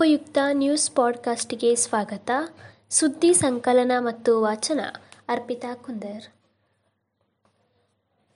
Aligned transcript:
ಉಪಯುಕ್ತ 0.00 0.38
ನ್ಯೂಸ್ 0.52 0.90
ಪಾಡ್ಕಾಸ್ಟ್ಗೆ 0.90 1.74
ಸ್ವಾಗತ. 1.74 2.30
ಸುದ್ದಿ 2.90 3.34
ಸಂಕಲನ 3.34 3.92
ಮತ್ತು 3.98 4.42
ವಾಚನ, 4.42 4.80
ಅರ್ಪಿತಾ 5.28 5.74
ಕುಂದರ್. 5.74 6.24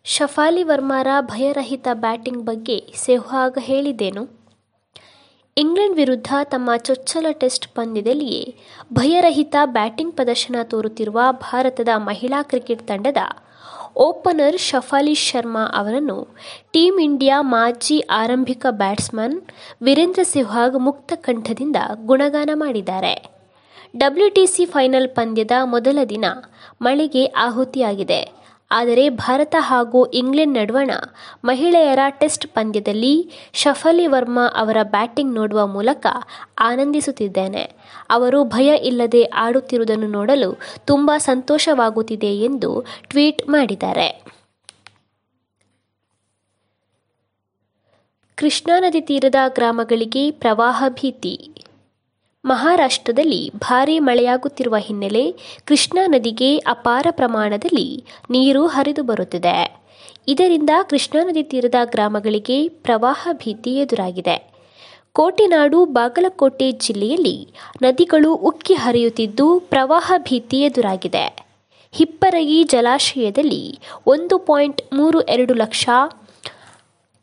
ಶಫಾಲಿ 0.05 0.63
ವರ್ಮಾರ 0.63 1.07
ಭಯರಹಿತ 1.21 1.89
ಬ್ಯಾಟಿಂಗ್ 1.95 2.45
ಬಗ್ಗೆ 2.45 2.93
ಸೆಹ್ವಾಗ್ 2.97 3.59
ಹೇಳಿದ್ದೇನು? 3.59 4.29
ಇಂಗ್ಲೆಂಡ್ 5.57 5.97
ವಿರುದ್ಧ 5.97 6.35
ತಮ್ಮ 6.45 6.77
ಚೊಚ್ಚಲ 6.77 7.27
ಟೆಸ್ಟ್ 7.31 7.69
ಪಂದ್ಯದಲ್ಲಿಯೇ 7.69 8.57
ಭಯರಹಿತ 8.93 9.57
ಬ್ಯಾಟಿಂಗ್ 9.65 10.15
ಪ್ರದರ್ಶನ 10.15 10.57
ತೋರುತ್ತಿರುವ 10.63 11.21
ಭಾರತದ 11.31 11.89
ಮಹಿಳಾ 11.97 12.43
ಕ್ರಿಕೆಟ್ 12.43 12.89
ತಂಡದ 12.89 13.17
ಓಪನರ್ 13.97 14.59
ಶಫಾಲಿ 14.59 15.15
ಶರ್ಮಾ 15.15 15.65
ಅವರನ್ನು 15.65 16.37
ಟೀಂ 16.73 17.01
ಇಂಡಿಯಾ 17.01 17.43
ಮಾಜಿ 17.43 18.01
ಆರಂಭಿಕ 18.01 18.67
ಬ್ಯಾಟ್ಸ್ಮನ್ 18.71 19.43
ವೀರೇಂದ್ರ 19.83 20.23
ಸೆಹ್ವಾಗ್ 20.23 20.81
ಮುಕ್ತ 20.81 21.13
ಕಂಠದಿಂದ 21.17 21.77
ಗುಣಗಾನ 22.07 22.51
ಮಾಡಿದ್ದಾರೆ. 22.55 23.35
ಡಬ್ಲ್ಯೂಟಿಸಿ 23.97 24.65
ಫೈನಲ್ 24.65 25.09
ಪಂದ್ಯದ 25.09 25.51
ಮೊದಲ 25.65 25.99
ದಿನ 26.09 26.25
ಮಳೆಗೆ 26.83 27.25
ಆಹುತಿಯಾಗಿದೆ. 27.25 28.34
ಆದರೆ 28.71 29.09
ಭಾರತ 29.09 29.55
ಹಾಗೂ 29.59 30.05
ಇಂಗ್ಲೆಂಡ್ 30.05 30.59
ನಡುವಣ 30.59 30.91
ಮಹಿಳೆಯರ 31.45 31.99
ಟೆಸ್ಟ್ 32.09 32.47
ಪಂದ್ಯದಲ್ಲಿ 32.47 33.31
ಶಫಲಿ 33.53 34.07
ವರ್ಮಾ 34.07 34.47
ಅವರ 34.57 34.77
ಬ್ಯಾಟಿಂಗ್ 34.83 35.35
ನೋಡುವ 35.35 35.67
ಮೂಲಕ 35.67 36.07
ಆನಂದಿಸುತ್ತಿದ್ದೇನೆ. 36.61 37.73
ಅವರು 38.11 38.45
ಭಯ 38.45 38.77
ಇಲ್ಲದೆ 38.77 39.25
ಆಡುತ್ತಿರುವುದನ್ನು 39.25 40.07
ನೋಡಲು 40.07 40.59
ತುಂಬ 40.85 41.11
ಸಂತೋಷವಾಗುತ್ತಿದೆ 41.17 42.27
ಎಂದು 42.27 42.85
ಟ್ವೀಟ್ 43.09 43.49
ಮಾಡಿದ್ದಾರೆ. 43.49 44.25
ಕೃಷ್ಣಾ 48.35 48.81
ನದಿ 48.81 49.01
ತೀರದ 49.01 49.35
ಗ್ರಾಮಗಳಿಗೆ 49.49 50.31
ಪ್ರವಾಹ 50.31 50.85
ಭೀತಿ. 50.89 51.64
ಮಹಾರಾಷ್ಟ್ರದಲ್ಲಿ 52.45 53.51
ಭಾರೀ 53.59 53.99
ಮಳೆಯಾಗುತ್ತಿರುವ 53.99 54.77
ಹಿನ್ನೆಲೆ 54.79 55.35
ಕೃಷ್ಣಾ 55.65 56.07
ನದಿಗೆ 56.07 56.57
ಅಪಾರ 56.57 57.07
ಪ್ರಮಾಣದಲ್ಲಿ 57.11 58.05
ನೀರು 58.31 58.67
ಹರಿದು 58.67 59.03
ಬರುತ್ತಿದೆ. 59.03 59.85
ಇದರಿಂದ 60.29 60.71
ಕೃಷ್ಣಾ 60.91 61.25
ನದಿ 61.25 61.43
ತೀರದ 61.43 61.75
ಗ್ರಾಮಗಳಿಗೆ 61.85 62.69
ಪ್ರವಾಹ 62.69 63.29
ಭೀತಿ 63.33 63.77
ಎದುರಾಗಿದೆ. 63.77 64.55
ಕೋಟೆನಾಡು, 65.13 65.85
ಬಾಗಲಕೋಟೆ 65.85 66.73
ಜಿಲ್ಲೆಯಲ್ಲಿ 66.73 67.49
ನದಿಗಳು 67.83 68.35
ಉಕ್ಕಿ 68.35 68.75
ಹರಿಯುತ್ತಿದ್ದು 68.75 69.61
ಪ್ರವಾಹ 69.61 70.13
ಭೀತಿ 70.19 70.61
ಎದುರಾಗಿದೆ. 70.61 71.45
ಹಿಪ್ಪರಗಿ 71.93 72.63
ಜಲಾಶಯದಲ್ಲಿ 72.65 73.79
ಒಂದು 74.07 74.39
ಪಾಯಿಂಟ್ 74.39 74.83
ಮೂರು 74.93 75.21
ಎರಡು 75.21 75.55
ಲಕ್ಷ 75.55 75.89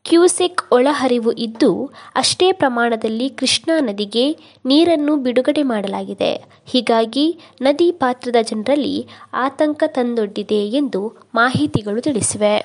ಕ್ಯೂಸೆಕ್ 0.05 0.61
ಒಳಹರಿವು 0.71 1.31
ಇದ್ದು, 1.31 1.91
ಅಷ್ಟೇ 2.15 2.51
ಪ್ರಮಾಣದಲ್ಲಿ 2.51 3.29
ಕೃಷ್ಣಾ 3.29 3.79
ನದಿಗೆ 3.79 4.37
ನೀರನ್ನು 4.65 5.15
ಬಿಡುಗಡೆ 5.15 5.63
ಮಾಡಲಾಗಿದೆ. 5.63 6.31
ಹೀಗಾಗಿ 6.65 7.39
ನದಿ 7.61 7.91
ಪಾತ್ರದ 7.91 8.35
ಜನರಲ್ಲಿ 8.41 9.07
ಆತಂಕ 9.33 9.83
ತಂದೊಡ್ಡಿದೆ 9.87 10.61
ಎಂದು 10.69 11.29
ಮಾಹಿತಿಗಳು 11.35 12.01
ತಿಳಿಸಿವೆ. 12.01 12.55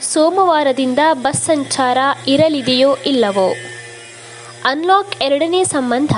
ಸೋಮವಾರದಿಂದ 0.00 0.98
ಬಸ್ 1.12 1.42
ಸಂಚಾರ 1.42 1.98
ಇರಲಿದೆಯೋ 2.28 2.96
ಇಲ್ಲವೋ? 2.96 3.75
ಅನ್ಲಾಕ್ 4.70 5.12
ಎರಡನೇ 5.22 5.64
ಸಂಬಂಧ 5.64 6.12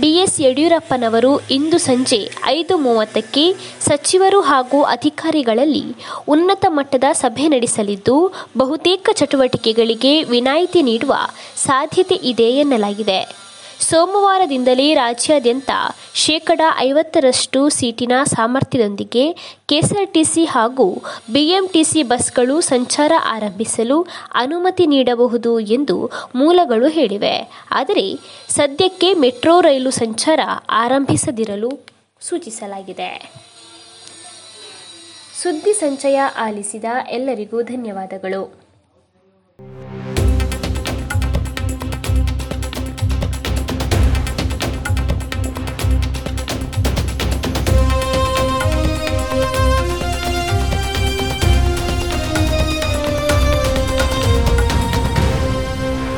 ಬಿಎಸ್ 0.00 0.40
ಯಡಿಯೂರಪ್ಪನವರು 0.40 1.30
ಇಂದು 1.50 1.78
ಸಂಜೆ 1.78 2.18
ಐದು 2.44 2.74
ಮೂವತ್ತಕ್ಕೆ 2.76 3.44
ಸಚಿವರು 3.80 4.40
ಹಾಗೂ 4.40 4.82
ಅಧಿಕಾರಿಗಳಲ್ಲಿ 4.82 5.84
ಉನ್ನತ 6.28 6.64
ಮಟ್ಟದ 6.68 7.04
ಸಭೆ 7.12 7.46
ನಡೆಸಲಿದ್ದು, 7.48 8.16
ಬಹುತೇಕ 8.56 9.08
ಚಟುವಟಿಕೆಗಳಿಗೆ 9.12 10.22
ವಿನಾಯಿತಿ 10.22 10.82
ನೀಡುವ 10.82 11.14
ಸಾಧ್ಯತೆ 11.56 12.14
ಇದೆ 12.14 12.50
ಎನ್ನಲಾಗಿದೆ. 12.64 13.45
ಸೋಮವಾರದಿಂದಲೇ 13.80 14.94
ರಾಜ್ಯಾದ್ಯಂತ 14.94 15.70
ಶೇಕಡ 16.14 16.60
ಐವತ್ತರಷ್ಟು 16.78 17.68
ಸೀಟಿನ 17.68 18.12
ಸಾಮರ್ಥ್ಯದೊಂದಿಗೆ 18.24 19.32
ಕೆಎಸ್ಆರ್ಟಿಸಿ 19.66 20.44
ಹಾಗೂ 20.44 21.02
ಬಿಎಂಟಿಸಿ 21.32 22.02
ಬಸ್ಗಳು 22.02 22.60
ಸಂಚಾರ 22.60 23.12
ಆರಂಭಿಸಲು 23.26 24.06
ಅನುಮತಿ 24.34 24.86
ನೀಡಬಹುದು 24.86 25.60
ಎಂದು 25.60 26.10
ಮೂಲಗಳು 26.34 26.88
ಹೇಳಿವೆ. 26.88 27.50
ಆದರೆ 27.70 28.18
ಸದ್ಯಕ್ಕೆ 28.48 29.14
ಮೆಟ್ರೋ 29.14 29.60
ರೈಲು 29.60 29.90
ಸಂಚಾರ 29.90 30.40
ಆರಂಭಿಸದಿರಲು 30.70 31.70
ಸೂಚಿಸಲಾಗಿದೆ. 32.20 33.32
ಸುದ್ದಿ 35.42 35.72
ಸಂಚಯ 35.72 36.20
ಆಲಿಸಿದ 36.36 36.84
ಎಲ್ಲರಿಗೂ 37.10 37.62
ಧನ್ಯವಾದಗಳು. 37.62 38.65